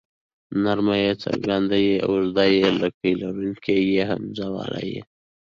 [0.63, 4.97] نرمه ی څرګنده ي اوږده ې لکۍ لرونکې ۍ همزه واله ئ